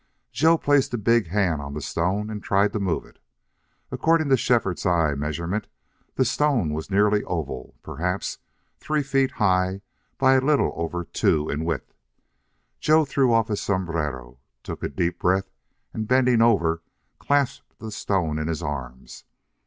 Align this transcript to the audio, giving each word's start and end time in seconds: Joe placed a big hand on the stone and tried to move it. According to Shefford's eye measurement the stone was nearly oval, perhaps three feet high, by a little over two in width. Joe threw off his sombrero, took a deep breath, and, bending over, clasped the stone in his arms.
Joe 0.31 0.57
placed 0.57 0.91
a 0.95 0.97
big 0.97 1.27
hand 1.27 1.61
on 1.61 1.75
the 1.75 1.79
stone 1.81 2.31
and 2.31 2.43
tried 2.43 2.73
to 2.73 2.79
move 2.79 3.05
it. 3.05 3.19
According 3.91 4.29
to 4.29 4.35
Shefford's 4.35 4.83
eye 4.83 5.13
measurement 5.13 5.67
the 6.15 6.25
stone 6.25 6.73
was 6.73 6.89
nearly 6.89 7.23
oval, 7.25 7.75
perhaps 7.83 8.39
three 8.79 9.03
feet 9.03 9.33
high, 9.33 9.81
by 10.17 10.33
a 10.33 10.41
little 10.41 10.73
over 10.75 11.03
two 11.05 11.51
in 11.51 11.65
width. 11.65 11.93
Joe 12.79 13.05
threw 13.05 13.31
off 13.31 13.49
his 13.49 13.61
sombrero, 13.61 14.39
took 14.63 14.81
a 14.81 14.89
deep 14.89 15.19
breath, 15.19 15.51
and, 15.93 16.07
bending 16.07 16.41
over, 16.41 16.81
clasped 17.19 17.77
the 17.77 17.91
stone 17.91 18.39
in 18.39 18.47
his 18.47 18.63
arms. 18.63 19.25